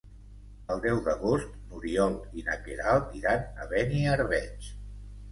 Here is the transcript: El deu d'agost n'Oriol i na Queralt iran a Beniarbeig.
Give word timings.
El 0.75 0.79
deu 0.83 1.01
d'agost 1.07 1.51
n'Oriol 1.73 2.15
i 2.41 2.45
na 2.47 2.55
Queralt 2.69 3.13
iran 3.19 3.43
a 3.65 3.69
Beniarbeig. 3.75 4.71